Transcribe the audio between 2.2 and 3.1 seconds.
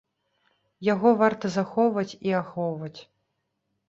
і ахоўваць.